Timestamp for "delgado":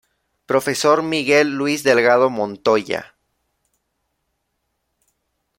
1.83-2.31